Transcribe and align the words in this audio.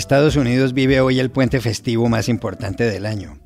Estados 0.00 0.36
Unidos 0.36 0.72
vive 0.72 1.02
hoy 1.02 1.20
el 1.20 1.30
puente 1.30 1.60
festivo 1.60 2.08
más 2.08 2.30
importante 2.30 2.84
del 2.84 3.04
año. 3.04 3.38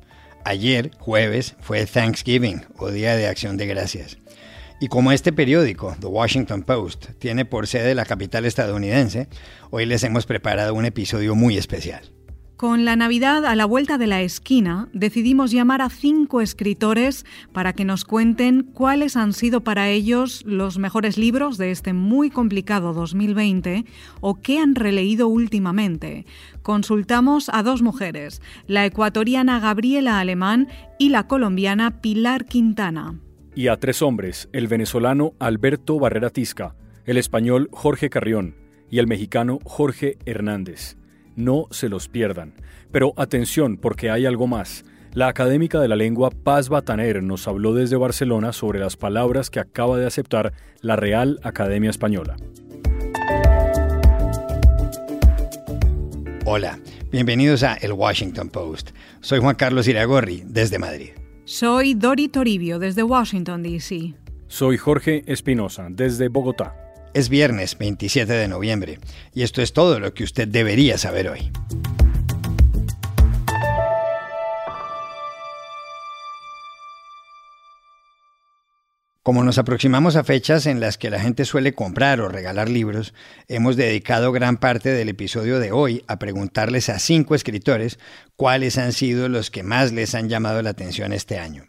Ayer, 0.45 0.91
jueves, 0.99 1.57
fue 1.59 1.85
Thanksgiving 1.85 2.63
o 2.77 2.91
Día 2.91 3.17
de 3.17 3.27
Acción 3.27 3.57
de 3.57 3.67
Gracias. 3.67 4.17
Y 4.79 4.87
como 4.87 5.11
este 5.11 5.33
periódico, 5.33 5.97
The 5.99 6.07
Washington 6.07 6.63
Post, 6.63 7.07
tiene 7.19 7.43
por 7.43 7.67
sede 7.67 7.93
la 7.93 8.05
capital 8.05 8.45
estadounidense, 8.45 9.27
hoy 9.69 9.85
les 9.85 10.05
hemos 10.05 10.25
preparado 10.25 10.73
un 10.73 10.85
episodio 10.85 11.35
muy 11.35 11.57
especial. 11.57 12.14
Con 12.57 12.85
la 12.85 12.95
Navidad 12.95 13.45
a 13.45 13.53
la 13.53 13.65
vuelta 13.65 13.97
de 13.97 14.07
la 14.07 14.21
esquina, 14.21 14.87
decidimos 14.93 15.51
llamar 15.51 15.81
a 15.81 15.89
cinco 15.89 16.39
escritores 16.39 17.25
para 17.51 17.73
que 17.73 17.83
nos 17.83 18.05
cuenten 18.05 18.63
cuáles 18.63 19.17
han 19.17 19.33
sido 19.33 19.61
para 19.61 19.89
ellos 19.89 20.41
los 20.45 20.77
mejores 20.77 21.17
libros 21.17 21.57
de 21.57 21.71
este 21.71 21.91
muy 21.91 22.29
complicado 22.29 22.93
2020 22.93 23.83
o 24.21 24.39
qué 24.39 24.59
han 24.59 24.73
releído 24.73 25.27
últimamente. 25.27 26.25
Consultamos 26.61 27.49
a 27.51 27.61
dos 27.61 27.81
mujeres, 27.81 28.41
la 28.67 28.85
ecuatoriana 28.85 29.59
Gabriela 29.59 30.21
Alemán 30.21 30.69
y 30.97 31.09
la 31.09 31.27
colombiana 31.27 31.99
Pilar 31.99 32.45
Quintana. 32.45 33.19
Y 33.53 33.67
a 33.67 33.75
tres 33.81 34.01
hombres, 34.01 34.47
el 34.53 34.69
venezolano 34.69 35.33
Alberto 35.39 35.99
Barrera 35.99 36.29
Tisca, 36.29 36.73
el 37.03 37.17
español 37.17 37.67
Jorge 37.73 38.09
Carrión 38.09 38.55
y 38.89 38.99
el 38.99 39.07
mexicano 39.07 39.59
Jorge 39.65 40.17
Hernández. 40.25 40.95
No 41.35 41.67
se 41.71 41.89
los 41.89 42.07
pierdan. 42.07 42.53
Pero 42.91 43.13
atención, 43.17 43.77
porque 43.77 44.09
hay 44.09 44.25
algo 44.25 44.47
más. 44.47 44.85
La 45.13 45.27
académica 45.27 45.79
de 45.79 45.87
la 45.87 45.95
lengua 45.95 46.29
Paz 46.29 46.69
Bataner 46.69 47.23
nos 47.23 47.47
habló 47.47 47.73
desde 47.73 47.95
Barcelona 47.95 48.53
sobre 48.53 48.79
las 48.79 48.97
palabras 48.97 49.49
que 49.49 49.59
acaba 49.59 49.97
de 49.97 50.05
aceptar 50.05 50.53
la 50.81 50.95
Real 50.95 51.39
Academia 51.43 51.89
Española. 51.89 52.35
Hola, 56.45 56.79
bienvenidos 57.11 57.63
a 57.63 57.75
El 57.75 57.93
Washington 57.93 58.49
Post. 58.49 58.91
Soy 59.19 59.39
Juan 59.39 59.55
Carlos 59.55 59.87
Iragorri, 59.87 60.43
desde 60.45 60.79
Madrid. 60.79 61.11
Soy 61.45 61.93
Dori 61.93 62.27
Toribio, 62.27 62.79
desde 62.79 63.03
Washington, 63.03 63.63
D.C. 63.63 64.15
Soy 64.47 64.77
Jorge 64.77 65.23
Espinosa, 65.27 65.87
desde 65.89 66.27
Bogotá. 66.27 66.84
Es 67.15 67.29
viernes 67.29 67.77
27 67.77 68.33
de 68.33 68.49
noviembre 68.49 68.99
y 69.33 69.43
esto 69.43 69.61
es 69.61 69.71
todo 69.71 70.01
lo 70.01 70.13
que 70.13 70.25
usted 70.25 70.49
debería 70.49 70.97
saber 70.97 71.29
hoy. 71.29 71.49
Como 79.23 79.45
nos 79.45 79.57
aproximamos 79.57 80.17
a 80.17 80.25
fechas 80.25 80.65
en 80.65 80.81
las 80.81 80.97
que 80.97 81.09
la 81.09 81.21
gente 81.21 81.45
suele 81.45 81.73
comprar 81.73 82.19
o 82.19 82.27
regalar 82.27 82.69
libros, 82.69 83.13
hemos 83.47 83.77
dedicado 83.77 84.33
gran 84.33 84.57
parte 84.57 84.89
del 84.89 85.07
episodio 85.07 85.59
de 85.59 85.71
hoy 85.71 86.03
a 86.09 86.19
preguntarles 86.19 86.89
a 86.89 86.99
cinco 86.99 87.33
escritores 87.33 87.97
cuáles 88.35 88.77
han 88.77 88.91
sido 88.91 89.29
los 89.29 89.51
que 89.51 89.63
más 89.63 89.93
les 89.93 90.15
han 90.15 90.27
llamado 90.27 90.61
la 90.61 90.71
atención 90.71 91.13
este 91.13 91.39
año. 91.39 91.63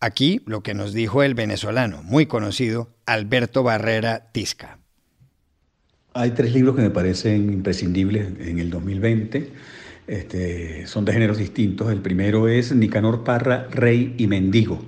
Aquí 0.00 0.42
lo 0.46 0.62
que 0.62 0.74
nos 0.74 0.92
dijo 0.92 1.24
el 1.24 1.34
venezolano, 1.34 2.04
muy 2.04 2.26
conocido, 2.26 2.88
Alberto 3.04 3.64
Barrera 3.64 4.30
Tisca. 4.30 4.78
Hay 6.14 6.30
tres 6.30 6.54
libros 6.54 6.76
que 6.76 6.82
me 6.82 6.90
parecen 6.90 7.52
imprescindibles 7.52 8.28
en 8.38 8.60
el 8.60 8.70
2020. 8.70 9.50
Este, 10.06 10.86
son 10.86 11.04
de 11.04 11.12
géneros 11.12 11.38
distintos. 11.38 11.90
El 11.90 12.00
primero 12.00 12.46
es 12.46 12.72
Nicanor 12.72 13.24
Parra, 13.24 13.66
Rey 13.72 14.14
y 14.18 14.28
Mendigo, 14.28 14.84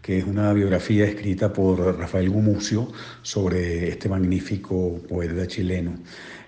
que 0.00 0.18
es 0.18 0.24
una 0.24 0.50
biografía 0.54 1.04
escrita 1.04 1.52
por 1.52 1.98
Rafael 1.98 2.30
Gumucio 2.30 2.90
sobre 3.20 3.90
este 3.90 4.08
magnífico 4.08 4.98
poeta 5.06 5.46
chileno. 5.46 5.92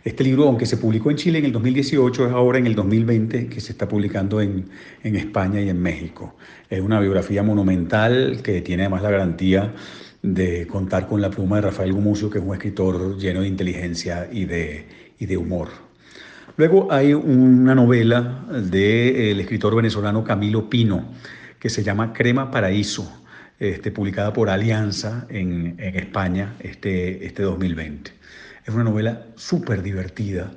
Este 0.06 0.22
libro, 0.22 0.44
aunque 0.44 0.66
se 0.66 0.76
publicó 0.76 1.10
en 1.10 1.16
Chile 1.16 1.40
en 1.40 1.46
el 1.46 1.50
2018, 1.50 2.28
es 2.28 2.32
ahora 2.32 2.58
en 2.58 2.68
el 2.68 2.76
2020 2.76 3.48
que 3.48 3.60
se 3.60 3.72
está 3.72 3.88
publicando 3.88 4.40
en, 4.40 4.68
en 5.02 5.16
España 5.16 5.60
y 5.60 5.68
en 5.68 5.82
México. 5.82 6.36
Es 6.70 6.80
una 6.80 7.00
biografía 7.00 7.42
monumental 7.42 8.38
que 8.40 8.60
tiene 8.60 8.84
además 8.84 9.02
la 9.02 9.10
garantía 9.10 9.74
de 10.22 10.68
contar 10.68 11.08
con 11.08 11.20
la 11.20 11.28
pluma 11.28 11.56
de 11.56 11.62
Rafael 11.62 11.92
Gumucio, 11.92 12.30
que 12.30 12.38
es 12.38 12.44
un 12.44 12.54
escritor 12.54 13.18
lleno 13.18 13.40
de 13.40 13.48
inteligencia 13.48 14.28
y 14.30 14.44
de, 14.44 14.86
y 15.18 15.26
de 15.26 15.36
humor. 15.36 15.70
Luego 16.56 16.86
hay 16.92 17.12
una 17.12 17.74
novela 17.74 18.44
del 18.52 19.40
escritor 19.40 19.74
venezolano 19.74 20.22
Camilo 20.22 20.70
Pino, 20.70 21.14
que 21.58 21.68
se 21.68 21.82
llama 21.82 22.12
Crema 22.12 22.52
Paraíso, 22.52 23.24
este, 23.58 23.90
publicada 23.90 24.32
por 24.32 24.50
Alianza 24.50 25.26
en, 25.30 25.74
en 25.80 25.96
España 25.96 26.54
este, 26.60 27.26
este 27.26 27.42
2020. 27.42 28.12
Es 28.66 28.74
una 28.74 28.82
novela 28.82 29.26
súper 29.36 29.80
divertida, 29.82 30.50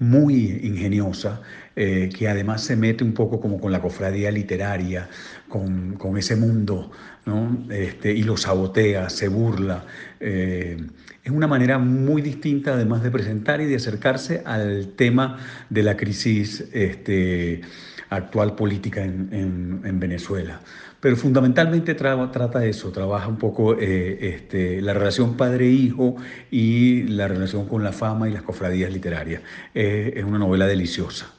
muy 0.00 0.60
ingeniosa, 0.64 1.42
eh, 1.76 2.10
que 2.12 2.28
además 2.28 2.62
se 2.64 2.74
mete 2.74 3.04
un 3.04 3.14
poco 3.14 3.40
como 3.40 3.60
con 3.60 3.70
la 3.70 3.80
cofradía 3.80 4.32
literaria, 4.32 5.08
con, 5.52 6.16
ese 6.16 6.36
mundo, 6.36 6.90
¿no? 7.26 7.66
este, 7.70 8.12
y 8.12 8.22
lo 8.22 8.36
sabotea, 8.36 9.10
se 9.10 9.28
burla. 9.28 9.84
Eh, 10.18 10.78
es 11.22 11.30
una 11.30 11.46
manera 11.46 11.78
muy 11.78 12.22
distinta 12.22 12.72
además 12.72 13.02
de 13.02 13.10
presentar 13.10 13.60
y 13.60 13.66
de 13.66 13.76
acercarse 13.76 14.42
al 14.46 14.94
tema 14.96 15.38
de 15.68 15.82
la 15.82 15.96
crisis 15.96 16.64
este, 16.72 17.60
actual 18.08 18.56
política 18.56 19.04
en, 19.04 19.82
en 19.84 20.00
Venezuela 20.00 20.60
pero 21.00 21.16
fundamentalmente 21.16 21.96
trata 21.96 22.64
eso, 22.64 22.92
trabaja 22.92 23.26
un 23.26 23.36
poco 23.36 23.76
eh, 23.76 24.18
este, 24.20 24.80
la 24.80 24.94
relación 24.94 25.36
padre-hijo 25.36 26.14
y 26.48 27.02
la 27.08 27.26
relación 27.26 27.66
con 27.66 27.82
la 27.82 27.90
fama 27.90 28.28
y 28.28 28.32
las 28.32 28.42
cofradías 28.42 28.92
literarias. 28.92 29.42
Es 29.74 30.22
una 30.22 30.38
novela 30.38 30.64
deliciosa. 30.64 31.32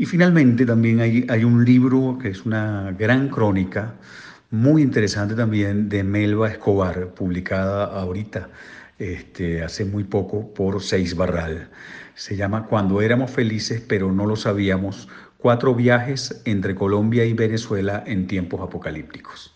Y 0.00 0.06
finalmente 0.06 0.64
también 0.64 1.00
hay, 1.00 1.26
hay 1.28 1.42
un 1.42 1.64
libro 1.64 2.18
que 2.22 2.28
es 2.28 2.46
una 2.46 2.94
gran 2.96 3.28
crónica, 3.28 3.96
muy 4.48 4.80
interesante 4.80 5.34
también, 5.34 5.88
de 5.88 6.04
Melba 6.04 6.48
Escobar, 6.48 7.08
publicada 7.14 7.84
ahorita, 7.86 8.48
este, 9.00 9.60
hace 9.60 9.84
muy 9.84 10.04
poco, 10.04 10.54
por 10.54 10.80
Seis 10.82 11.16
Barral. 11.16 11.68
Se 12.14 12.36
llama 12.36 12.66
Cuando 12.66 13.02
éramos 13.02 13.32
felices 13.32 13.82
pero 13.86 14.12
no 14.12 14.24
lo 14.24 14.36
sabíamos, 14.36 15.08
Cuatro 15.36 15.74
viajes 15.74 16.42
entre 16.44 16.74
Colombia 16.74 17.24
y 17.24 17.32
Venezuela 17.32 18.02
en 18.06 18.26
tiempos 18.26 18.60
apocalípticos. 18.60 19.54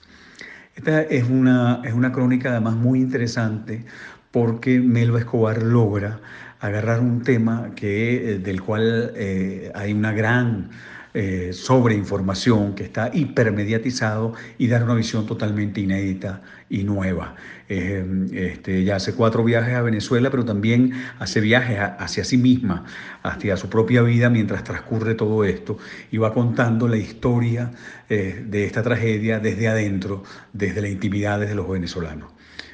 Esta 0.77 1.03
es 1.03 1.29
una, 1.29 1.83
es 1.85 1.93
una 1.93 2.13
crónica 2.13 2.51
además 2.51 2.75
muy 2.75 3.01
interesante 3.01 3.85
porque 4.31 4.79
Melba 4.79 5.19
Escobar 5.19 5.61
logra 5.61 6.21
agarrar 6.63 7.01
un 7.01 7.23
tema 7.23 7.73
que, 7.75 8.35
eh, 8.35 8.39
del 8.39 8.63
cual 8.63 9.13
eh, 9.17 9.71
hay 9.75 9.93
una 9.93 10.13
gran 10.13 10.71
eh, 11.13 11.51
sobre 11.53 11.95
información 11.97 12.75
que 12.75 12.85
está 12.85 13.11
hipermediatizado 13.13 14.33
y 14.59 14.69
dar 14.69 14.85
una 14.85 14.95
visión 14.95 15.27
totalmente 15.27 15.81
inédita 15.81 16.41
y 16.71 16.85
nueva. 16.85 17.35
Eh, 17.69 18.05
este, 18.33 18.85
ya 18.85 18.97
hace 18.97 19.13
cuatro 19.13 19.43
viajes 19.43 19.75
a 19.75 19.83
Venezuela, 19.83 20.31
pero 20.31 20.45
también 20.45 20.93
hace 21.19 21.41
viajes 21.41 21.79
hacia 21.99 22.25
sí 22.25 22.39
misma, 22.39 22.85
hacia 23.25 23.57
su 23.57 23.69
propia 23.69 24.03
vida 24.03 24.31
mientras 24.31 24.63
transcurre 24.63 25.15
todo 25.17 25.45
esto 25.45 25.79
y 26.13 26.17
va 26.17 26.33
contando 26.33 26.87
la 26.87 26.97
historia 26.97 27.73
de 28.09 28.67
esta 28.67 28.83
tragedia 28.83 29.41
desde 29.41 29.69
adentro, 29.69 30.23
desde 30.53 30.83
la 30.83 30.89
intimidad 30.89 31.41
de 31.41 31.55
los 31.55 31.67
venezolanos. 31.67 32.31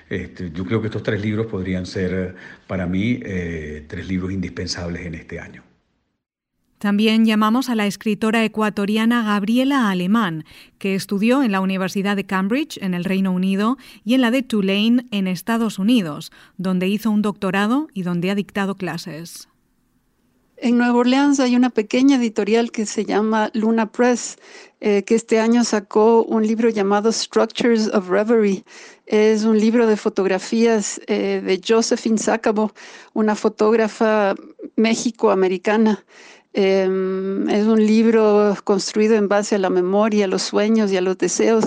Este, 0.09 0.51
yo 0.53 0.65
creo 0.65 0.81
que 0.81 0.87
estos 0.89 1.03
tres 1.03 1.21
libros 1.21 1.47
podrían 1.47 1.87
ser 1.87 2.35
para 2.67 2.87
mí 2.87 3.21
tres 3.87 4.09
libros 4.09 4.33
indispensables 4.33 5.07
en 5.07 5.15
este 5.15 5.39
año. 5.39 5.63
También 6.79 7.25
llamamos 7.25 7.71
a 7.71 7.75
la 7.75 7.87
escritora 7.87 8.45
ecuatoriana 8.45 9.25
Gabriela 9.25 9.91
Alemán, 9.91 10.45
que 10.79 10.95
estudió 10.95 11.43
en 11.43 11.51
la 11.51 11.61
Universidad 11.61 12.15
de 12.15 12.25
Cambridge, 12.25 12.79
en 12.81 12.95
el 12.95 13.05
Reino 13.05 13.33
Unido, 13.33 13.79
y 14.05 14.15
en 14.15 14.21
la 14.21 14.31
de 14.31 14.45
Tulane, 14.45 15.05
en 15.11 15.27
Estados 15.27 15.81
Unidos, 15.81 16.31
donde 16.57 16.87
hizo 16.87 17.11
un 17.11 17.21
doctorado 17.21 17.89
y 17.95 18.03
donde 18.03 18.31
ha 18.31 18.37
dictado 18.37 18.77
clases. 18.77 19.49
En 20.61 20.77
Nueva 20.77 20.99
Orleans 20.99 21.39
hay 21.39 21.55
una 21.55 21.71
pequeña 21.71 22.17
editorial 22.17 22.73
que 22.73 22.85
se 22.85 23.05
llama 23.05 23.49
Luna 23.55 23.93
Press, 23.93 24.39
eh, 24.81 25.05
que 25.05 25.15
este 25.15 25.39
año 25.39 25.63
sacó 25.63 26.25
un 26.25 26.45
libro 26.45 26.69
llamado 26.69 27.13
Structures 27.13 27.89
of 27.95 28.09
Reverie. 28.09 28.65
Es 29.07 29.45
un 29.45 29.59
libro 29.59 29.87
de 29.87 29.97
fotografías 29.97 31.01
eh, 31.07 31.41
de 31.45 31.61
Josephine 31.65 32.19
Sacabo, 32.19 32.73
una 33.15 33.37
fotógrafa 33.37 34.35
méxico-americana. 34.75 36.05
Em, 36.55 37.49
es 37.51 37.67
un 37.67 37.87
libro 37.87 38.57
construido 38.65 39.15
en 39.15 39.29
base 39.29 39.55
a 39.55 39.59
la 39.59 39.71
memoria, 39.71 40.25
a 40.25 40.29
los 40.29 40.43
sueños 40.43 40.91
y 40.91 40.97
a 40.97 41.01
los 41.01 41.17
deseos 41.19 41.65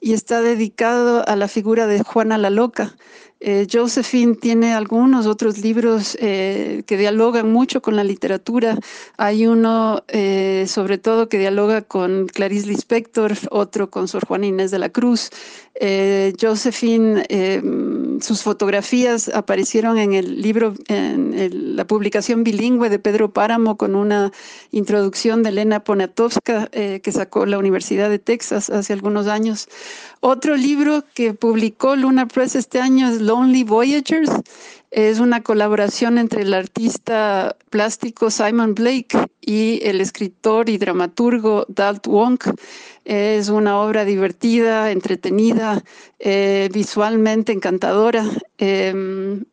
y 0.00 0.14
está 0.14 0.40
dedicado 0.40 1.24
a 1.28 1.36
la 1.36 1.46
figura 1.46 1.86
de 1.86 2.02
Juana 2.02 2.38
la 2.38 2.50
Loca. 2.50 2.96
Eh, 3.44 3.66
Josephine 3.68 4.36
tiene 4.36 4.72
algunos 4.72 5.26
otros 5.26 5.58
libros 5.58 6.16
eh, 6.20 6.84
que 6.86 6.96
dialogan 6.96 7.50
mucho 7.50 7.82
con 7.82 7.96
la 7.96 8.04
literatura. 8.04 8.78
Hay 9.16 9.48
uno, 9.48 10.04
eh, 10.06 10.66
sobre 10.68 10.96
todo, 10.96 11.28
que 11.28 11.40
dialoga 11.40 11.82
con 11.82 12.28
Clarice 12.28 12.68
Lispector, 12.68 13.32
otro 13.50 13.90
con 13.90 14.06
Sor 14.06 14.24
Juana 14.26 14.46
Inés 14.46 14.70
de 14.70 14.78
la 14.78 14.90
Cruz. 14.90 15.30
Josephine 16.40 17.24
sus 18.20 18.42
fotografías 18.42 19.28
aparecieron 19.30 19.98
en 19.98 20.12
el 20.12 20.40
libro, 20.40 20.74
en 20.86 21.74
la 21.74 21.86
publicación 21.86 22.44
bilingüe 22.44 22.90
de 22.90 22.98
Pedro 22.98 23.32
Páramo 23.32 23.76
con 23.78 23.96
una 23.96 24.30
introducción 24.70 25.42
de 25.42 25.48
Elena 25.48 25.82
Poniatowska 25.82 26.66
que 26.66 27.12
sacó 27.12 27.46
la 27.46 27.58
Universidad 27.58 28.10
de 28.10 28.18
Texas 28.18 28.68
hace 28.70 28.92
algunos 28.92 29.26
años. 29.26 29.66
Otro 30.24 30.56
libro 30.56 31.02
que 31.14 31.34
publicó 31.34 31.96
Luna 31.96 32.28
Press 32.28 32.54
este 32.54 32.78
año 32.78 33.08
es 33.08 33.20
Lonely 33.20 33.64
Voyagers. 33.64 34.30
Es 34.92 35.18
una 35.18 35.42
colaboración 35.42 36.16
entre 36.16 36.42
el 36.42 36.54
artista 36.54 37.56
plástico 37.70 38.30
Simon 38.30 38.76
Blake 38.76 39.18
y 39.40 39.80
el 39.82 40.00
escritor 40.00 40.68
y 40.68 40.78
dramaturgo 40.78 41.66
Dalt 41.68 42.06
Wonk. 42.06 42.44
Es 43.04 43.48
una 43.48 43.80
obra 43.80 44.04
divertida, 44.04 44.92
entretenida, 44.92 45.82
eh, 46.20 46.68
visualmente 46.72 47.50
encantadora. 47.50 48.24
Em, 48.58 49.44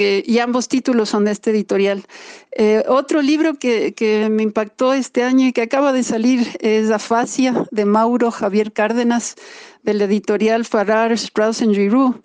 y 0.00 0.38
ambos 0.38 0.68
títulos 0.68 1.08
son 1.10 1.24
de 1.24 1.32
este 1.32 1.50
editorial. 1.50 2.04
Eh, 2.52 2.82
otro 2.88 3.22
libro 3.22 3.54
que, 3.54 4.28
me 4.30 4.42
impactó 4.42 4.92
este 4.92 5.22
año 5.22 5.46
y 5.46 5.52
que 5.52 5.62
acaba 5.62 5.92
de 5.92 6.02
salir 6.02 6.46
es 6.60 6.90
Afasia 6.90 7.66
de 7.70 7.84
Mauro 7.84 8.30
Javier 8.30 8.72
Cárdenas 8.72 9.36
del 9.82 10.02
editorial 10.02 10.64
Farrar, 10.64 11.12
Strauss 11.12 11.58
Giroux. 11.58 12.20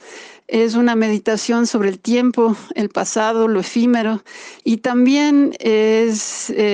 Es 0.48 0.76
una 0.76 0.96
meditación 0.96 1.66
sobre 1.66 1.90
el 1.90 2.00
tiempo, 2.00 2.56
el 2.76 2.90
pasado, 2.90 3.48
lo 3.48 3.62
efímero 3.62 4.24
y 4.64 4.78
también 4.78 5.56
eh, 5.60 6.14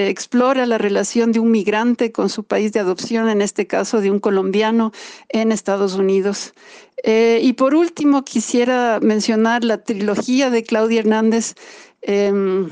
explora 0.10 0.66
la 0.66 0.78
relación 0.78 1.32
de 1.32 1.40
un 1.40 1.52
migrante 1.52 2.12
con 2.12 2.28
su 2.28 2.44
país 2.44 2.74
de 2.74 2.82
adopción, 2.82 3.30
en 3.30 3.42
este 3.42 3.68
caso 3.68 4.02
de 4.02 4.12
un 4.12 4.20
colombiano 4.20 4.92
en 5.30 5.54
Estados 5.54 5.96
Unidos. 5.96 6.54
Eh, 7.04 7.40
y 7.42 7.54
por 7.54 7.74
último, 7.74 8.24
quisiera 8.24 9.00
mencionar 9.02 9.64
la 9.64 9.78
trilogía 9.78 10.50
de 10.50 10.64
Claudia 10.64 11.00
Hernández. 11.00 11.56
Em, 12.02 12.70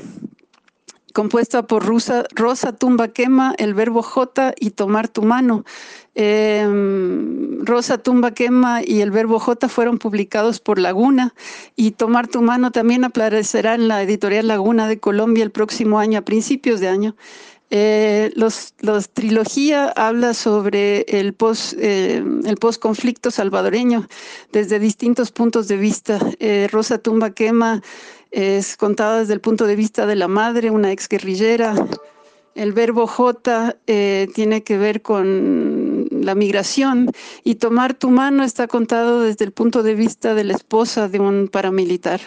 compuesta 1.12 1.66
por 1.66 1.84
Rosa, 1.84 2.24
Rosa 2.34 2.72
Tumba 2.72 3.08
Quema, 3.08 3.54
el 3.58 3.74
verbo 3.74 4.02
J 4.02 4.54
y 4.58 4.70
tomar 4.70 5.08
tu 5.08 5.22
mano. 5.22 5.64
Em, 6.14 7.64
Rosa 7.64 7.98
Tumba 7.98 8.32
Quema 8.32 8.82
y 8.84 9.00
el 9.00 9.10
verbo 9.10 9.38
J 9.38 9.68
fueron 9.68 9.98
publicados 9.98 10.60
por 10.60 10.78
Laguna 10.78 11.34
y 11.76 11.92
Tomar 11.92 12.26
tu 12.26 12.42
mano 12.42 12.72
también 12.72 13.04
aparecerá 13.04 13.74
en 13.74 13.88
la 13.88 14.02
editorial 14.02 14.48
Laguna 14.48 14.88
de 14.88 14.98
Colombia 14.98 15.44
el 15.44 15.50
próximo 15.50 15.98
año, 15.98 16.18
a 16.18 16.22
principios 16.22 16.80
de 16.80 16.88
año. 16.88 17.14
Eh, 17.72 18.32
los, 18.34 18.74
trilogía 19.12 19.90
habla 19.90 20.34
sobre 20.34 21.02
el 21.02 21.34
post, 21.34 21.74
eh, 21.78 22.20
el 22.44 22.56
post 22.56 22.82
conflicto 22.82 23.30
salvadoreño 23.30 24.08
desde 24.50 24.80
distintos 24.80 25.30
puntos 25.30 25.68
de 25.68 25.76
vista. 25.76 26.18
Eh, 26.40 26.68
Rosa 26.72 26.98
Tumba 26.98 27.30
Quema 27.30 27.80
es 28.30 28.76
contada 28.76 29.20
desde 29.20 29.34
el 29.34 29.40
punto 29.40 29.66
de 29.66 29.76
vista 29.76 30.06
de 30.06 30.16
la 30.16 30.28
madre, 30.28 30.70
una 30.70 30.92
exguerrillera. 30.92 31.74
El 32.54 32.72
verbo 32.72 33.06
J 33.06 33.76
eh, 33.86 34.28
tiene 34.34 34.62
que 34.62 34.76
ver 34.76 35.02
con 35.02 36.08
la 36.10 36.34
migración 36.34 37.10
y 37.44 37.56
tomar 37.56 37.94
tu 37.94 38.10
mano 38.10 38.42
está 38.42 38.66
contado 38.66 39.20
desde 39.20 39.44
el 39.44 39.52
punto 39.52 39.82
de 39.82 39.94
vista 39.94 40.34
de 40.34 40.44
la 40.44 40.54
esposa 40.54 41.08
de 41.08 41.20
un 41.20 41.48
paramilitar. 41.48 42.20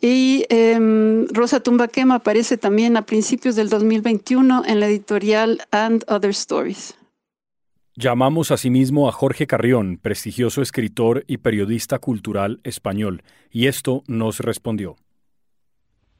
Y 0.00 0.44
em, 0.48 1.28
Rosa 1.28 1.60
Tumbaquema 1.60 2.16
aparece 2.16 2.58
también 2.58 2.96
a 2.96 3.06
principios 3.06 3.54
del 3.54 3.68
2021 3.68 4.64
en 4.66 4.80
la 4.80 4.88
editorial 4.88 5.62
And 5.70 6.04
Other 6.08 6.30
Stories. 6.30 6.96
Llamamos 7.94 8.50
asimismo 8.50 9.08
a 9.08 9.12
Jorge 9.12 9.46
Carrión, 9.46 9.98
prestigioso 9.98 10.60
escritor 10.60 11.24
y 11.28 11.36
periodista 11.36 12.00
cultural 12.00 12.60
español, 12.64 13.22
y 13.50 13.68
esto 13.68 14.02
nos 14.08 14.40
respondió. 14.40 14.96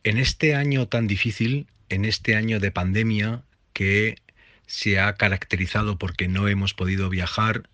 En 0.04 0.18
este 0.18 0.56
año 0.56 0.88
tan 0.88 1.06
difícil, 1.06 1.68
en 1.88 2.04
este 2.04 2.34
año 2.34 2.58
de 2.58 2.72
pandemia 2.72 3.44
que 3.72 4.16
se 4.66 4.98
ha 4.98 5.14
caracterizado 5.14 5.96
porque 5.96 6.26
no 6.26 6.48
hemos 6.48 6.74
podido 6.74 7.08
viajar, 7.08 7.68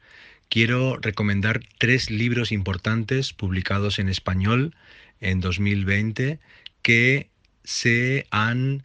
quiero 0.50 0.98
recomendar 0.98 1.60
tres 1.78 2.10
libros 2.10 2.52
importantes 2.52 3.32
publicados 3.32 3.98
en 3.98 4.10
español 4.10 4.74
en 5.20 5.40
2020 5.40 6.38
que 6.82 7.30
se 7.64 8.26
han 8.30 8.84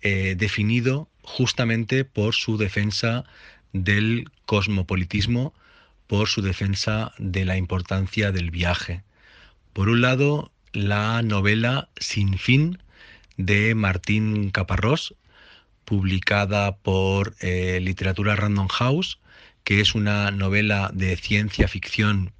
eh, 0.00 0.36
definido 0.38 1.08
justamente 1.22 2.04
por 2.04 2.32
su 2.34 2.58
defensa 2.58 3.24
del 3.72 4.30
cosmopolitismo, 4.46 5.52
por 6.06 6.28
su 6.28 6.42
defensa 6.42 7.12
de 7.18 7.44
la 7.44 7.56
importancia 7.56 8.30
del 8.30 8.52
viaje. 8.52 9.02
Por 9.72 9.88
un 9.88 10.00
lado, 10.00 10.52
la 10.72 11.22
novela 11.22 11.88
Sin 11.96 12.38
fin 12.38 12.78
de 13.36 13.74
Martín 13.74 14.50
Caparrós, 14.50 15.14
publicada 15.84 16.76
por 16.76 17.34
eh, 17.40 17.78
Literatura 17.80 18.36
Random 18.36 18.68
House, 18.68 19.18
que 19.64 19.80
es 19.80 19.94
una 19.94 20.30
novela 20.30 20.90
de 20.92 21.16
ciencia 21.16 21.68
ficción 21.68 22.32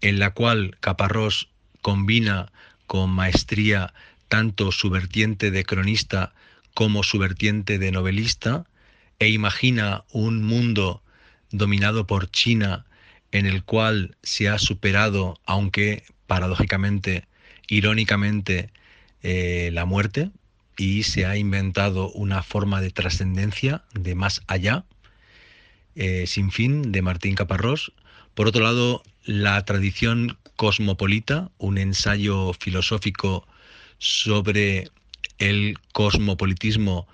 en 0.00 0.18
la 0.18 0.30
cual 0.30 0.76
Caparrós 0.80 1.48
combina 1.82 2.52
con 2.86 3.10
maestría 3.10 3.92
tanto 4.28 4.72
su 4.72 4.90
vertiente 4.90 5.50
de 5.50 5.64
cronista 5.64 6.32
como 6.74 7.02
su 7.02 7.18
vertiente 7.18 7.78
de 7.78 7.90
novelista 7.90 8.64
e 9.18 9.28
imagina 9.28 10.04
un 10.12 10.42
mundo 10.42 11.02
dominado 11.50 12.06
por 12.06 12.30
China 12.30 12.86
en 13.32 13.46
el 13.46 13.64
cual 13.64 14.16
se 14.22 14.48
ha 14.48 14.58
superado, 14.58 15.40
aunque 15.46 16.04
paradójicamente, 16.26 17.26
irónicamente, 17.68 18.70
eh, 19.22 19.70
la 19.72 19.84
muerte 19.84 20.30
y 20.76 21.02
se 21.02 21.26
ha 21.26 21.36
inventado 21.36 22.10
una 22.12 22.42
forma 22.42 22.80
de 22.80 22.90
trascendencia 22.90 23.82
de 23.92 24.14
más 24.14 24.42
allá, 24.46 24.84
eh, 25.94 26.26
sin 26.26 26.50
fin, 26.50 26.90
de 26.92 27.02
Martín 27.02 27.34
Caparrós. 27.34 27.92
Por 28.34 28.48
otro 28.48 28.62
lado, 28.62 29.02
la 29.24 29.62
tradición 29.64 30.38
cosmopolita, 30.56 31.50
un 31.58 31.78
ensayo 31.78 32.52
filosófico 32.54 33.46
sobre 33.98 34.88
el 35.38 35.76
cosmopolitismo 35.92 37.06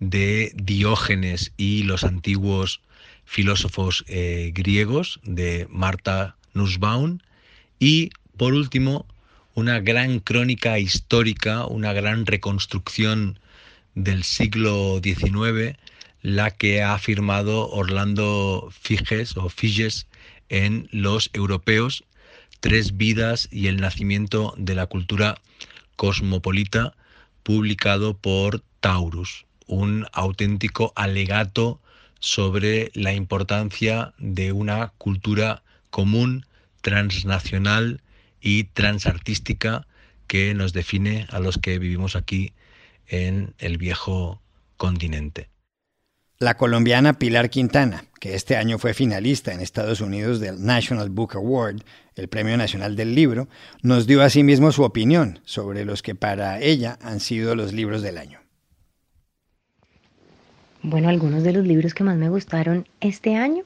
de 0.00 0.52
Diógenes 0.56 1.52
y 1.56 1.84
los 1.84 2.02
antiguos 2.02 2.80
filósofos 3.24 4.04
eh, 4.08 4.50
griegos 4.52 5.20
de 5.22 5.66
Marta 5.70 6.36
Nussbaum. 6.54 7.18
Y 7.78 8.10
por 8.36 8.52
último, 8.52 9.06
una 9.54 9.80
gran 9.80 10.20
crónica 10.20 10.78
histórica, 10.78 11.66
una 11.66 11.92
gran 11.92 12.26
reconstrucción 12.26 13.38
del 13.94 14.24
siglo 14.24 15.00
XIX, 15.02 15.76
la 16.22 16.50
que 16.50 16.82
ha 16.82 16.98
firmado 16.98 17.68
Orlando 17.68 18.70
Figes 18.80 19.36
o 19.36 19.48
Figes 19.48 20.06
en 20.48 20.88
Los 20.90 21.30
Europeos, 21.32 22.04
Tres 22.60 22.96
vidas 22.96 23.48
y 23.50 23.66
el 23.66 23.80
nacimiento 23.80 24.54
de 24.56 24.76
la 24.76 24.86
cultura 24.86 25.40
cosmopolita, 25.96 26.94
publicado 27.42 28.16
por 28.16 28.62
Taurus, 28.78 29.46
un 29.66 30.06
auténtico 30.12 30.92
alegato 30.94 31.80
sobre 32.20 32.92
la 32.94 33.14
importancia 33.14 34.14
de 34.18 34.52
una 34.52 34.92
cultura 34.96 35.64
común, 35.90 36.46
transnacional, 36.82 38.00
y 38.42 38.64
transartística 38.64 39.86
que 40.26 40.52
nos 40.54 40.72
define 40.72 41.26
a 41.30 41.38
los 41.38 41.58
que 41.58 41.78
vivimos 41.78 42.16
aquí 42.16 42.52
en 43.06 43.54
el 43.58 43.78
viejo 43.78 44.42
continente. 44.76 45.48
La 46.38 46.56
colombiana 46.56 47.12
Pilar 47.12 47.50
Quintana, 47.50 48.04
que 48.18 48.34
este 48.34 48.56
año 48.56 48.78
fue 48.78 48.94
finalista 48.94 49.52
en 49.52 49.60
Estados 49.60 50.00
Unidos 50.00 50.40
del 50.40 50.64
National 50.64 51.08
Book 51.08 51.36
Award, 51.36 51.82
el 52.16 52.28
Premio 52.28 52.56
Nacional 52.56 52.96
del 52.96 53.14
Libro, 53.14 53.48
nos 53.82 54.08
dio 54.08 54.22
asimismo 54.22 54.72
su 54.72 54.82
opinión 54.82 55.38
sobre 55.44 55.84
los 55.84 56.02
que 56.02 56.16
para 56.16 56.60
ella 56.60 56.98
han 57.00 57.20
sido 57.20 57.54
los 57.54 57.72
libros 57.72 58.02
del 58.02 58.18
año. 58.18 58.40
Bueno, 60.82 61.08
algunos 61.08 61.44
de 61.44 61.52
los 61.52 61.64
libros 61.64 61.94
que 61.94 62.02
más 62.02 62.16
me 62.16 62.28
gustaron 62.28 62.88
este 63.00 63.36
año 63.36 63.62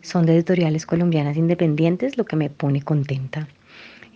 son 0.00 0.24
de 0.24 0.34
editoriales 0.34 0.86
colombianas 0.86 1.36
independientes, 1.36 2.16
lo 2.16 2.24
que 2.24 2.36
me 2.36 2.48
pone 2.48 2.80
contenta. 2.80 3.46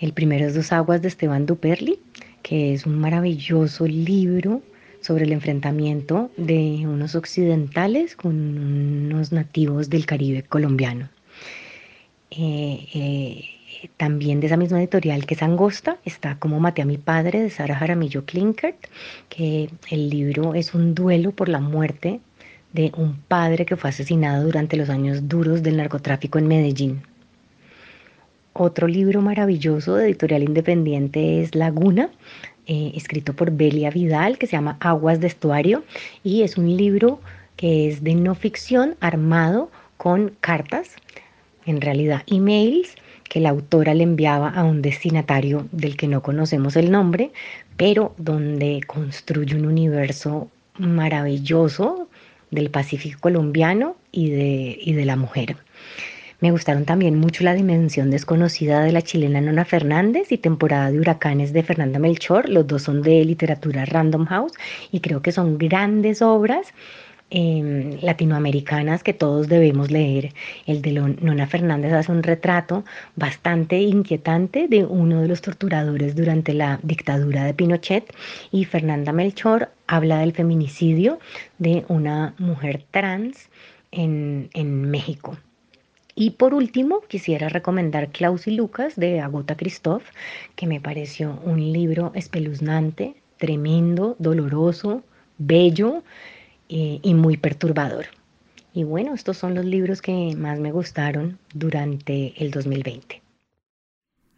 El 0.01 0.13
primero 0.13 0.47
es 0.47 0.55
Dos 0.55 0.73
Aguas 0.73 1.03
de 1.03 1.09
Esteban 1.09 1.45
Duperli, 1.45 1.99
que 2.43 2.73
es 2.73 2.87
un 2.87 2.99
maravilloso 3.01 3.87
libro 3.87 4.63
sobre 5.01 5.25
el 5.25 5.33
enfrentamiento 5.33 6.31
de 6.37 6.87
unos 6.87 7.17
occidentales 7.17 8.15
con 8.15 8.37
unos 8.37 9.33
nativos 9.33 9.91
del 9.91 10.07
Caribe 10.07 10.45
colombiano. 10.45 11.09
Eh, 12.31 12.87
eh, 12.95 13.45
también 13.97 14.39
de 14.39 14.47
esa 14.47 14.57
misma 14.57 14.79
editorial 14.79 15.27
que 15.27 15.35
es 15.35 15.43
Angosta 15.43 15.99
está 16.05 16.39
Como 16.39 16.61
maté 16.61 16.83
a 16.83 16.85
mi 16.85 16.99
padre 16.99 17.41
de 17.41 17.51
Sara 17.51 17.75
Jaramillo 17.75 18.25
Klinkert, 18.25 18.87
que 19.29 19.69
el 19.91 20.11
libro 20.11 20.55
es 20.55 20.75
un 20.75 20.95
duelo 20.95 21.33
por 21.33 21.49
la 21.49 21.61
muerte 21.61 22.21
de 22.73 22.93
un 22.97 23.17
padre 23.17 23.67
que 23.67 23.77
fue 23.77 23.91
asesinado 23.91 24.45
durante 24.45 24.77
los 24.77 24.91
años 24.91 25.29
duros 25.29 25.63
del 25.65 25.77
narcotráfico 25.79 26.39
en 26.39 26.47
Medellín. 26.47 27.03
Otro 28.61 28.89
libro 28.89 29.23
maravilloso 29.23 29.95
de 29.95 30.07
editorial 30.07 30.43
independiente 30.43 31.41
es 31.41 31.55
Laguna, 31.55 32.11
eh, 32.67 32.91
escrito 32.97 33.33
por 33.33 33.53
Belia 33.53 33.89
Vidal, 33.89 34.37
que 34.37 34.49
se 34.49 34.57
llama 34.57 34.77
Aguas 34.81 35.21
de 35.21 35.29
Estuario, 35.29 35.85
y 36.25 36.43
es 36.43 36.59
un 36.59 36.77
libro 36.77 37.21
que 37.55 37.89
es 37.89 38.03
de 38.03 38.17
no 38.17 38.35
ficción 38.35 38.97
armado 38.99 39.71
con 39.97 40.33
cartas, 40.41 40.97
en 41.67 41.81
realidad 41.81 42.25
emails, 42.27 42.97
que 43.23 43.39
la 43.39 43.51
autora 43.51 43.95
le 43.95 44.03
enviaba 44.03 44.49
a 44.49 44.65
un 44.65 44.83
destinatario 44.83 45.69
del 45.71 45.97
que 45.97 46.09
no 46.09 46.21
conocemos 46.21 46.75
el 46.75 46.91
nombre, 46.91 47.31
pero 47.77 48.13
donde 48.19 48.81
construye 48.89 49.55
un 49.55 49.67
universo 49.67 50.51
maravilloso 50.79 52.09
del 52.51 52.71
Pacífico 52.71 53.21
colombiano 53.21 53.95
y 54.11 54.31
de, 54.31 54.79
y 54.81 54.95
de 54.95 55.05
la 55.05 55.15
mujer. 55.15 55.55
Me 56.41 56.51
gustaron 56.51 56.85
también 56.85 57.19
mucho 57.19 57.45
La 57.45 57.55
Dimensión 57.55 58.11
Desconocida 58.11 58.81
de 58.81 58.93
la 58.93 59.03
chilena 59.03 59.41
Nona 59.41 59.65
Fernández 59.65 60.31
y 60.31 60.39
Temporada 60.39 60.91
de 60.91 61.01
Huracanes 61.01 61.53
de 61.53 61.63
Fernanda 61.63 61.99
Melchor. 61.99 62.49
Los 62.49 62.67
dos 62.67 62.83
son 62.83 63.03
de 63.03 63.25
literatura 63.25 63.85
Random 63.85 64.25
House 64.27 64.53
y 64.93 65.01
creo 65.01 65.21
que 65.21 65.33
son 65.33 65.59
grandes 65.59 66.23
obras 66.23 66.73
Em, 67.31 67.99
latinoamericanas 68.01 69.03
que 69.03 69.13
todos 69.13 69.49
debemos 69.49 69.91
leer. 69.91 70.33
El 70.67 70.81
de 70.81 70.93
Nona 70.93 71.47
Fernández 71.47 71.93
hace 71.93 72.11
un 72.11 72.23
retrato 72.23 72.85
bastante 73.17 73.79
inquietante 73.81 74.67
de 74.67 74.87
uno 74.87 75.21
de 75.21 75.29
los 75.29 75.43
torturadores 75.43 76.17
durante 76.17 76.55
la 76.55 76.81
dictadura 76.83 77.45
de 77.45 77.53
Pinochet 77.53 78.15
y 78.51 78.65
Fernanda 78.65 79.13
Melchor 79.13 79.69
habla 79.87 80.21
del 80.21 80.33
feminicidio 80.33 81.19
de 81.59 81.85
una 81.89 82.35
mujer 82.39 82.83
trans 82.91 83.51
en, 83.91 84.49
en 84.55 84.91
México. 84.91 85.37
Y 86.21 86.31
por 86.31 86.53
último, 86.53 87.03
quisiera 87.07 87.49
recomendar 87.49 88.09
Klaus 88.09 88.49
y 88.49 88.51
Lucas 88.51 88.97
de 88.97 89.21
Agota 89.21 89.57
Christoph, 89.57 90.03
que 90.57 90.67
me 90.67 90.81
pareció 90.81 91.39
un 91.45 91.73
libro 91.73 92.11
espeluznante, 92.17 93.15
tremendo, 93.37 94.17
doloroso, 94.19 95.05
bello, 95.39 96.03
y 96.67 97.15
muy 97.15 97.37
perturbador. 97.37 98.07
Y 98.75 98.83
bueno, 98.83 99.15
estos 99.15 99.39
son 99.39 99.55
los 99.55 99.65
libros 99.65 100.03
que 100.03 100.35
más 100.37 100.59
me 100.59 100.73
gustaron 100.73 101.39
durante 101.55 102.35
el 102.43 102.51
2020. 102.51 103.23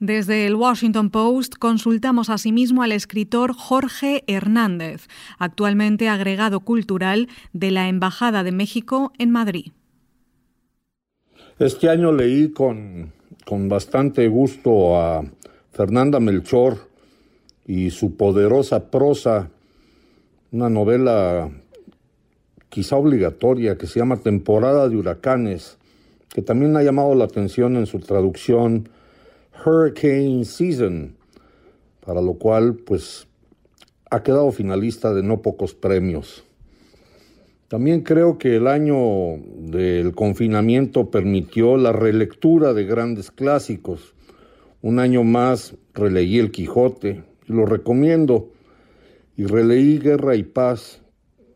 Desde 0.01 0.47
el 0.47 0.57
Washington 0.57 1.09
Post 1.09 1.55
consultamos 1.59 2.29
asimismo 2.29 2.83
al 2.83 2.93
escritor 2.93 3.55
Jorge 3.55 4.23
Hernández, 4.27 5.09
actualmente 5.39 6.11
agregado 6.11 6.61
cultural 6.61 7.29
de 7.55 7.71
la 7.71 7.89
Embajada 7.89 8.43
de 8.43 8.53
México 8.53 9.15
en 9.17 9.31
Madrid. 9.31 9.73
Este 11.61 11.91
año 11.91 12.11
leí 12.11 12.53
con, 12.53 13.13
con 13.45 13.69
bastante 13.69 14.27
gusto 14.29 14.99
a 14.99 15.23
Fernanda 15.73 16.19
Melchor 16.19 16.79
y 17.67 17.91
su 17.91 18.17
poderosa 18.17 18.91
prosa, 18.91 19.51
una 20.53 20.71
novela 20.71 21.51
quizá 22.71 22.97
obligatoria, 22.97 23.77
que 23.77 23.87
se 23.87 23.99
llama 23.99 24.23
Temporada 24.23 24.89
de 24.89 24.97
Huracanes, 24.97 25.77
que 26.31 26.41
también 26.41 26.75
ha 26.79 26.83
llamado 26.83 27.15
la 27.15 27.27
atención 27.27 27.77
en 27.77 27.85
su 27.85 27.99
traducción 28.01 28.89
Hurricane 29.63 30.47
Season, 30.47 31.15
para 32.07 32.23
lo 32.23 32.39
cual 32.39 32.77
pues 32.77 33.27
ha 34.11 34.23
quedado 34.23 34.51
finalista 34.51 35.13
de 35.13 35.23
no 35.23 35.43
pocos 35.43 35.75
premios. 35.75 36.43
También 37.71 38.01
creo 38.01 38.37
que 38.37 38.57
el 38.57 38.67
año 38.67 38.97
del 39.59 40.13
confinamiento 40.13 41.13
permitió 41.13 41.77
la 41.77 41.93
relectura 41.93 42.75
de 42.75 42.85
grandes 42.85 43.31
clásicos. 43.31 44.17
Un 44.83 44.99
año 44.99 45.23
más 45.23 45.77
releí 45.95 46.41
El 46.41 46.51
Quijote 46.51 47.23
y 47.47 47.53
lo 47.53 47.67
recomiendo. 47.67 48.51
Y 49.37 49.45
releí 49.45 50.01
Guerra 50.01 50.35
y 50.35 50.43
Paz 50.43 51.01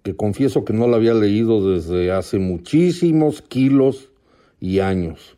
que 0.05 0.15
confieso 0.15 0.65
que 0.65 0.73
no 0.73 0.87
la 0.87 0.99
había 0.99 1.15
leído 1.15 1.69
desde 1.69 2.13
hace 2.13 2.39
muchísimos 2.39 3.43
kilos 3.43 4.13
y 4.61 4.79
años. 4.79 5.37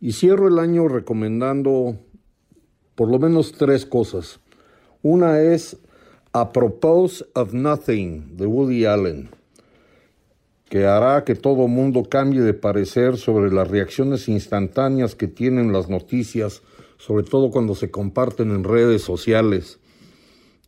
Y 0.00 0.12
cierro 0.12 0.48
el 0.48 0.60
año 0.60 0.88
recomendando 0.88 1.98
por 2.94 3.10
lo 3.10 3.18
menos 3.18 3.52
tres 3.52 3.84
cosas. 3.84 4.40
Una 5.02 5.42
es 5.42 5.76
A 6.32 6.52
Propose 6.52 7.26
of 7.34 7.52
Nothing 7.52 8.38
de 8.38 8.46
Woody 8.46 8.86
Allen, 8.86 9.28
que 10.72 10.86
hará 10.86 11.22
que 11.22 11.34
todo 11.34 11.68
mundo 11.68 12.04
cambie 12.08 12.40
de 12.40 12.54
parecer 12.54 13.18
sobre 13.18 13.52
las 13.52 13.68
reacciones 13.68 14.26
instantáneas 14.26 15.14
que 15.14 15.28
tienen 15.28 15.70
las 15.70 15.90
noticias, 15.90 16.62
sobre 16.96 17.24
todo 17.24 17.50
cuando 17.50 17.74
se 17.74 17.90
comparten 17.90 18.52
en 18.52 18.64
redes 18.64 19.02
sociales 19.02 19.80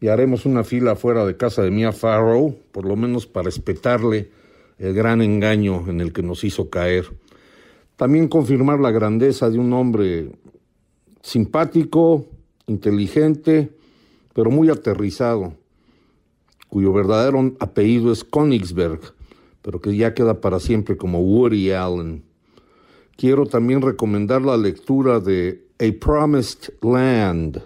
y 0.02 0.08
haremos 0.08 0.44
una 0.44 0.62
fila 0.62 0.94
fuera 0.94 1.24
de 1.24 1.38
casa 1.38 1.62
de 1.62 1.70
Mia 1.70 1.90
Farrow, 1.90 2.54
por 2.70 2.84
lo 2.84 2.96
menos 2.96 3.26
para 3.26 3.46
respetarle 3.46 4.30
el 4.76 4.92
gran 4.92 5.22
engaño 5.22 5.88
en 5.88 6.02
el 6.02 6.12
que 6.12 6.22
nos 6.22 6.44
hizo 6.44 6.68
caer. 6.68 7.06
También 7.96 8.28
confirmar 8.28 8.80
la 8.80 8.90
grandeza 8.90 9.48
de 9.48 9.58
un 9.58 9.72
hombre 9.72 10.32
simpático, 11.22 12.26
inteligente, 12.66 13.70
pero 14.34 14.50
muy 14.50 14.68
aterrizado, 14.68 15.54
cuyo 16.68 16.92
verdadero 16.92 17.54
apellido 17.58 18.12
es 18.12 18.22
Königsberg, 18.22 19.13
pero 19.64 19.80
que 19.80 19.96
ya 19.96 20.12
queda 20.12 20.42
para 20.42 20.60
siempre 20.60 20.98
como 20.98 21.20
Woody 21.20 21.72
Allen. 21.72 22.22
Quiero 23.16 23.46
también 23.46 23.80
recomendar 23.80 24.42
la 24.42 24.58
lectura 24.58 25.20
de 25.20 25.64
A 25.78 25.86
Promised 25.98 26.74
Land 26.82 27.62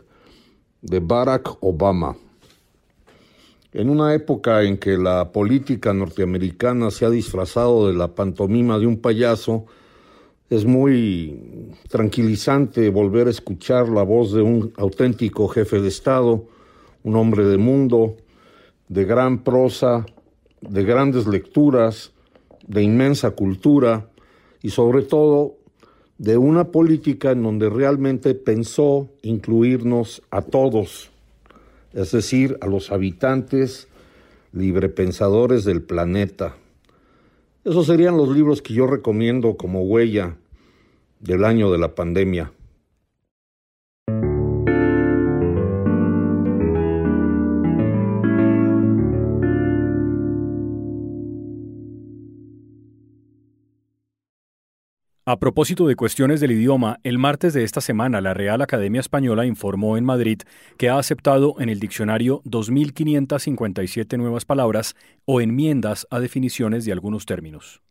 de 0.80 1.00
Barack 1.00 1.56
Obama. 1.60 2.16
En 3.72 3.90
una 3.90 4.14
época 4.14 4.62
en 4.62 4.78
que 4.78 4.96
la 4.96 5.32
política 5.32 5.92
norteamericana 5.92 6.92
se 6.92 7.04
ha 7.04 7.10
disfrazado 7.10 7.88
de 7.88 7.94
la 7.94 8.14
pantomima 8.14 8.78
de 8.78 8.86
un 8.86 8.98
payaso, 8.98 9.66
es 10.50 10.64
muy 10.64 11.74
tranquilizante 11.88 12.90
volver 12.90 13.26
a 13.26 13.30
escuchar 13.30 13.88
la 13.88 14.04
voz 14.04 14.32
de 14.32 14.42
un 14.42 14.72
auténtico 14.76 15.48
jefe 15.48 15.80
de 15.80 15.88
Estado, 15.88 16.46
un 17.02 17.16
hombre 17.16 17.44
de 17.44 17.58
mundo, 17.58 18.16
de 18.88 19.04
gran 19.04 19.42
prosa, 19.42 20.06
de 20.60 20.84
grandes 20.84 21.26
lecturas, 21.26 22.12
de 22.66 22.82
inmensa 22.82 23.30
cultura 23.32 24.08
y 24.62 24.70
sobre 24.70 25.02
todo 25.02 25.56
de 26.18 26.36
una 26.36 26.72
política 26.72 27.30
en 27.30 27.42
donde 27.42 27.70
realmente 27.70 28.34
pensó 28.34 29.08
incluirnos 29.22 30.22
a 30.30 30.42
todos 30.42 31.10
es 31.92 32.12
decir, 32.12 32.58
a 32.60 32.66
los 32.66 32.92
habitantes 32.92 33.88
librepensadores 34.52 35.64
del 35.64 35.82
planeta. 35.82 36.56
Esos 37.64 37.86
serían 37.86 38.16
los 38.16 38.28
libros 38.30 38.62
que 38.62 38.74
yo 38.74 38.86
recomiendo 38.86 39.56
como 39.56 39.82
huella 39.82 40.36
del 41.20 41.44
año 41.44 41.70
de 41.70 41.78
la 41.78 41.94
pandemia. 41.94 42.52
A 55.30 55.38
propósito 55.38 55.86
de 55.86 55.94
cuestiones 55.94 56.40
del 56.40 56.52
idioma, 56.52 57.00
el 57.02 57.18
martes 57.18 57.52
de 57.52 57.62
esta 57.62 57.82
semana 57.82 58.22
la 58.22 58.32
Real 58.32 58.62
Academia 58.62 59.02
Española 59.02 59.44
informó 59.44 59.98
en 59.98 60.04
Madrid 60.06 60.40
que 60.78 60.88
ha 60.88 60.96
aceptado 60.96 61.56
en 61.58 61.68
el 61.68 61.80
diccionario 61.80 62.40
2.557 62.46 64.16
nuevas 64.16 64.46
palabras 64.46 64.96
o 65.26 65.42
enmiendas 65.42 66.06
a 66.10 66.18
definiciones 66.18 66.86
de 66.86 66.92
algunos 66.92 67.26
términos. 67.26 67.82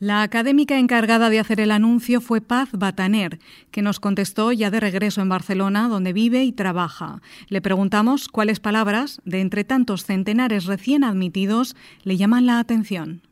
La 0.00 0.22
académica 0.22 0.80
encargada 0.80 1.30
de 1.30 1.38
hacer 1.38 1.60
el 1.60 1.70
anuncio 1.70 2.20
fue 2.20 2.40
Paz 2.40 2.70
Bataner, 2.72 3.38
que 3.70 3.82
nos 3.82 4.00
contestó 4.00 4.50
ya 4.50 4.72
de 4.72 4.80
regreso 4.80 5.22
en 5.22 5.28
Barcelona, 5.28 5.86
donde 5.86 6.12
vive 6.12 6.42
y 6.42 6.50
trabaja. 6.50 7.22
Le 7.46 7.62
preguntamos 7.62 8.26
cuáles 8.26 8.58
palabras, 8.58 9.20
de 9.24 9.40
entre 9.40 9.62
tantos 9.62 10.06
centenares 10.06 10.64
recién 10.64 11.04
admitidos, 11.04 11.76
le 12.02 12.16
llaman 12.16 12.46
la 12.46 12.58
atención 12.58 13.22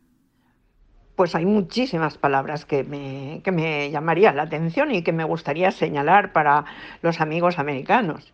pues 1.18 1.34
hay 1.34 1.46
muchísimas 1.46 2.16
palabras 2.16 2.64
que 2.64 2.84
me, 2.84 3.40
que 3.42 3.50
me 3.50 3.90
llamarían 3.90 4.36
la 4.36 4.44
atención 4.44 4.94
y 4.94 5.02
que 5.02 5.12
me 5.12 5.24
gustaría 5.24 5.72
señalar 5.72 6.30
para 6.30 6.64
los 7.02 7.20
amigos 7.20 7.58
americanos. 7.58 8.32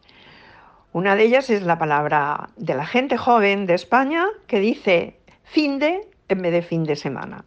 Una 0.92 1.16
de 1.16 1.22
ellas 1.22 1.48
es 1.48 1.62
la 1.62 1.78
palabra 1.78 2.50
de 2.58 2.74
la 2.74 2.84
gente 2.84 3.16
joven 3.16 3.64
de 3.64 3.72
España 3.72 4.26
que 4.46 4.60
dice 4.60 5.16
fin 5.44 5.78
de 5.78 6.06
en 6.28 6.42
vez 6.42 6.52
de 6.52 6.60
fin 6.60 6.84
de 6.84 6.94
semana. 6.94 7.46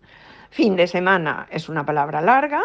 Fin 0.50 0.76
de 0.76 0.88
semana 0.88 1.48
es 1.52 1.70
una 1.70 1.86
palabra 1.86 2.20
larga 2.20 2.64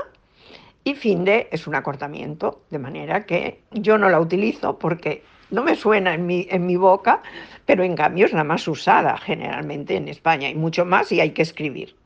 y 0.83 0.95
fin 0.95 1.26
de 1.26 1.49
es 1.52 1.67
un 1.67 1.75
acortamiento, 1.75 2.62
de 2.71 2.79
manera 2.79 3.26
que 3.26 3.61
yo 3.73 3.99
no 3.99 4.09
la 4.09 4.19
utilizo 4.19 4.79
porque 4.79 5.25
no 5.50 5.62
me 5.62 5.76
suena 5.76 6.14
en 6.14 6.25
mi, 6.25 6.47
en 6.49 6.64
mi 6.64 6.76
boca, 6.76 7.21
pero 7.67 7.85
en 7.85 7.97
cambio 7.97 8.25
es 8.25 8.33
la 8.33 8.45
más 8.45 8.67
usada 8.67 9.19
generalmente 9.19 9.95
en 9.95 10.09
España 10.09 10.49
y 10.49 10.55
mucho 10.55 10.87
más 10.87 11.12
y 11.12 11.21
hay 11.21 11.33
que 11.33 11.43
escribir. 11.43 11.97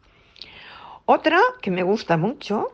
Otra 1.07 1.41
que 1.63 1.71
me 1.71 1.85
gusta 1.85 2.17
mucho 2.17 2.73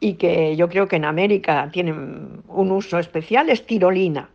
y 0.00 0.14
que 0.14 0.56
yo 0.56 0.68
creo 0.68 0.88
que 0.88 0.96
en 0.96 1.04
América 1.04 1.68
tienen 1.72 2.42
un 2.48 2.70
uso 2.70 2.98
especial 2.98 3.50
es 3.50 3.66
tirolina. 3.66 4.30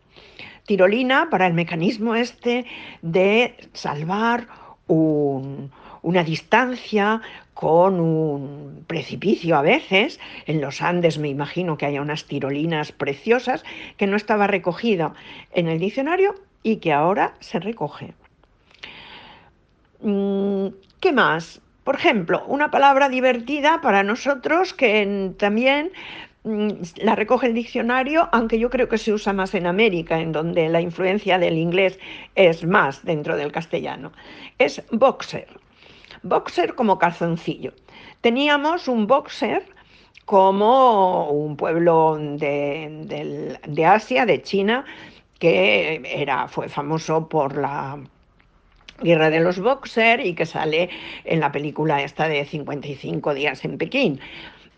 Tirolina 0.68 1.28
para 1.32 1.48
el 1.48 1.54
mecanismo 1.54 2.14
este 2.14 2.66
de 3.02 3.56
salvar 3.74 4.48
una 4.88 6.24
distancia 6.24 7.22
con 7.56 8.00
un 8.00 8.84
precipicio 8.86 9.58
a 9.58 9.64
veces. 9.64 10.20
En 10.46 10.62
los 10.62 10.82
Andes 10.84 11.18
me 11.18 11.30
imagino 11.30 11.78
que 11.78 11.88
haya 11.88 12.02
unas 12.02 12.26
tirolinas 12.26 12.92
preciosas 12.92 13.64
que 13.98 14.06
no 14.06 14.18
estaba 14.18 14.46
recogido 14.46 15.16
en 15.52 15.68
el 15.68 15.80
diccionario 15.80 16.36
y 16.62 16.78
que 16.78 16.94
ahora 16.94 17.34
se 17.40 17.60
recoge. 17.60 18.14
Mm, 20.02 20.68
¿Qué 21.00 21.12
más? 21.12 21.60
Por 21.92 22.00
ejemplo, 22.00 22.46
una 22.48 22.72
palabra 22.72 23.10
divertida 23.10 23.82
para 23.82 24.02
nosotros 24.02 24.74
que 24.74 25.34
también 25.38 25.92
mm, 26.46 26.70
la 27.02 27.16
recoge 27.16 27.48
el 27.48 27.54
diccionario, 27.54 28.30
aunque 28.32 28.58
yo 28.58 28.70
creo 28.70 28.88
que 28.88 28.98
se 28.98 29.12
usa 29.12 29.34
más 29.34 29.54
en 29.56 29.68
América, 29.68 30.18
en 30.18 30.32
donde 30.32 30.70
la 30.70 30.80
influencia 30.80 31.38
del 31.38 31.58
inglés 31.58 32.00
es 32.36 32.64
más 32.64 33.04
dentro 33.04 33.36
del 33.36 33.52
castellano. 33.52 34.14
Es 34.58 34.82
boxer. 34.92 35.50
Boxer 36.24 36.76
como 36.76 36.98
calzoncillo. 36.98 37.74
Teníamos 38.22 38.88
un 38.88 39.06
boxer 39.06 39.66
como 40.24 41.30
un 41.30 41.58
pueblo 41.58 42.18
de, 42.18 43.60
de 43.68 43.86
Asia, 43.86 44.26
de 44.26 44.42
China, 44.42 44.86
que 45.40 46.02
era, 46.06 46.48
fue 46.48 46.70
famoso 46.70 47.28
por 47.28 47.58
la 47.58 48.00
Guerra 49.02 49.30
de 49.30 49.40
los 49.40 49.60
Boxer 49.60 50.26
y 50.26 50.34
que 50.34 50.46
sale 50.46 50.90
en 51.26 51.40
la 51.40 51.52
película 51.52 52.02
esta 52.02 52.28
de 52.28 52.46
55 52.46 53.34
días 53.34 53.64
en 53.66 53.78
Pekín. 53.78 54.20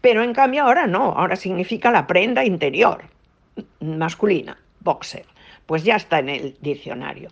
Pero 0.01 0.23
en 0.23 0.33
cambio 0.33 0.63
ahora 0.63 0.87
no, 0.87 1.11
ahora 1.11 1.35
significa 1.35 1.91
la 1.91 2.07
prenda 2.07 2.43
interior 2.43 3.05
masculina, 3.79 4.57
boxer. 4.79 5.25
Pues 5.65 5.83
ya 5.83 5.95
está 5.95 6.19
en 6.19 6.29
el 6.29 6.57
diccionario. 6.61 7.29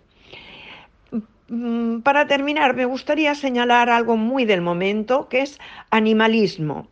Mm, 1.48 2.00
para 2.00 2.26
terminar, 2.26 2.74
me 2.74 2.86
gustaría 2.86 3.34
señalar 3.34 3.90
algo 3.90 4.16
muy 4.16 4.44
del 4.44 4.62
momento, 4.62 5.28
que 5.28 5.42
es 5.42 5.58
animalismo. 5.90 6.88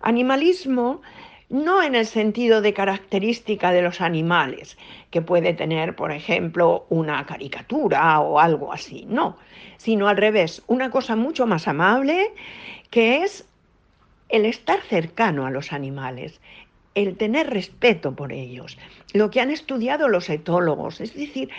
Animalismo 0.00 1.02
no 1.50 1.82
en 1.82 1.96
el 1.96 2.06
sentido 2.06 2.62
de 2.62 2.72
característica 2.72 3.72
de 3.72 3.82
los 3.82 4.00
animales, 4.00 4.78
que 5.10 5.20
puede 5.20 5.52
tener, 5.52 5.96
por 5.96 6.12
ejemplo, 6.12 6.86
una 6.88 7.26
caricatura 7.26 8.20
o 8.20 8.38
algo 8.38 8.72
así, 8.72 9.04
no, 9.08 9.36
sino 9.76 10.08
al 10.08 10.16
revés, 10.16 10.62
una 10.68 10.90
cosa 10.90 11.16
mucho 11.16 11.46
más 11.46 11.66
amable, 11.66 12.32
que 12.90 13.24
es 13.24 13.44
el 14.28 14.46
estar 14.46 14.80
cercano 14.82 15.44
a 15.44 15.50
los 15.50 15.72
animales, 15.72 16.40
el 16.94 17.16
tener 17.16 17.50
respeto 17.50 18.14
por 18.14 18.32
ellos, 18.32 18.78
lo 19.12 19.30
que 19.30 19.40
han 19.40 19.50
estudiado 19.50 20.08
los 20.08 20.30
etólogos, 20.30 21.00
es 21.00 21.14
decir, 21.14 21.50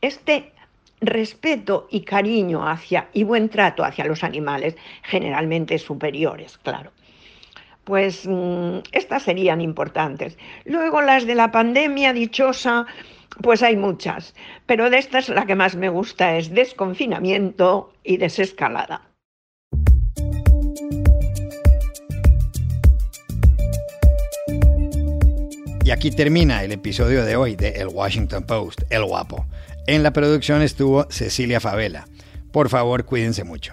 este 0.00 0.52
respeto 1.00 1.86
y 1.92 2.00
cariño 2.00 2.68
hacia 2.68 3.08
y 3.12 3.22
buen 3.22 3.48
trato 3.50 3.84
hacia 3.84 4.04
los 4.04 4.24
animales, 4.24 4.76
generalmente 5.04 5.78
superiores, 5.78 6.58
claro 6.58 6.90
pues 7.88 8.26
mm, 8.26 8.80
estas 8.92 9.22
serían 9.22 9.62
importantes. 9.62 10.36
Luego 10.66 11.00
las 11.00 11.26
de 11.26 11.34
la 11.34 11.50
pandemia 11.50 12.12
dichosa, 12.12 12.84
pues 13.40 13.62
hay 13.62 13.76
muchas, 13.76 14.34
pero 14.66 14.90
de 14.90 14.98
estas 14.98 15.30
la 15.30 15.46
que 15.46 15.54
más 15.54 15.74
me 15.74 15.88
gusta 15.88 16.36
es 16.36 16.50
desconfinamiento 16.50 17.94
y 18.04 18.18
desescalada. 18.18 19.08
Y 25.82 25.90
aquí 25.90 26.10
termina 26.10 26.62
el 26.62 26.72
episodio 26.72 27.24
de 27.24 27.36
hoy 27.36 27.56
de 27.56 27.70
El 27.70 27.88
Washington 27.88 28.44
Post, 28.44 28.82
El 28.90 29.06
Guapo. 29.06 29.46
En 29.86 30.02
la 30.02 30.12
producción 30.12 30.60
estuvo 30.60 31.06
Cecilia 31.08 31.58
Favela. 31.58 32.06
Por 32.52 32.68
favor, 32.68 33.06
cuídense 33.06 33.44
mucho 33.44 33.72